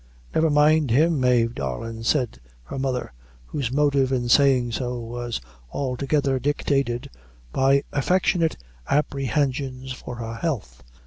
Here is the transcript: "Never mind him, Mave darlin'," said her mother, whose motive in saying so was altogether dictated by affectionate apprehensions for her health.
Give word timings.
"Never 0.33 0.49
mind 0.49 0.89
him, 0.89 1.19
Mave 1.19 1.53
darlin'," 1.53 2.01
said 2.03 2.39
her 2.63 2.79
mother, 2.79 3.13
whose 3.45 3.71
motive 3.71 4.11
in 4.11 4.29
saying 4.29 4.71
so 4.71 4.97
was 4.97 5.39
altogether 5.71 6.39
dictated 6.39 7.07
by 7.53 7.83
affectionate 7.91 8.57
apprehensions 8.89 9.91
for 9.91 10.15
her 10.15 10.33
health. 10.37 10.81